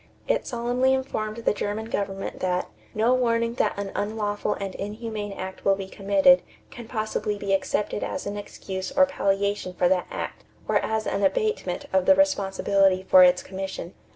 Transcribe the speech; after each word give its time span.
It 0.27 0.47
solemnly 0.47 0.95
informed 0.95 1.37
the 1.37 1.53
German 1.53 1.85
government 1.85 2.39
that 2.39 2.69
"no 2.95 3.13
warning 3.13 3.53
that 3.61 3.77
an 3.77 3.91
unlawful 3.93 4.55
and 4.55 4.73
inhumane 4.73 5.31
act 5.31 5.63
will 5.63 5.75
be 5.75 5.87
committed 5.87 6.41
can 6.71 6.87
possibly 6.87 7.37
be 7.37 7.53
accepted 7.53 8.03
as 8.03 8.25
an 8.25 8.35
excuse 8.35 8.91
or 8.91 9.05
palliation 9.05 9.73
for 9.75 9.87
that 9.89 10.07
act 10.09 10.43
or 10.67 10.77
as 10.79 11.05
an 11.05 11.23
abatement 11.23 11.85
of 11.93 12.07
the 12.07 12.15
responsibility 12.15 13.03
for 13.07 13.21
its 13.23 13.43
commission." 13.43 13.93